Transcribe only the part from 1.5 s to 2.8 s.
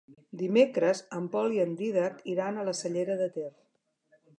i en Dídac iran a la